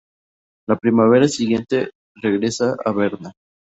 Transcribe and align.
La 0.67 0.77
primavera 0.77 1.27
siguiente 1.27 1.91
regresa 2.15 2.75
a 2.83 2.91
Berna. 2.91 3.33